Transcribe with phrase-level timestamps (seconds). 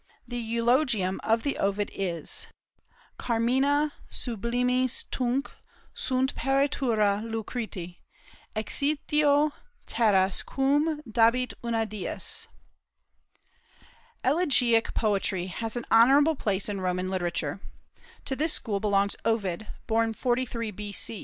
[0.27, 2.47] The eulogium of Ovid is
[3.19, 5.51] "Carmina sublimis tunc
[5.93, 7.99] sunt peritura Lucretî,
[8.55, 9.51] Exitio
[9.85, 12.47] terras quum dabit una dies."
[14.23, 17.61] Elegiac poetry has an honorable place in Roman literature.
[18.25, 20.93] To this school belongs Ovid, born 43 B.